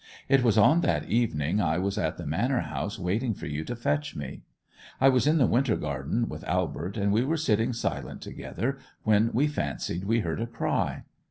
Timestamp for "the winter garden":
5.37-6.27